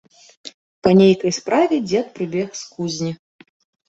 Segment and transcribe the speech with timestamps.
[0.85, 3.13] Па нейкай справе дзед прыбег з кузні.